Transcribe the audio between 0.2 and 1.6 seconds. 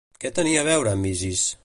Què tenia a veure amb Isis?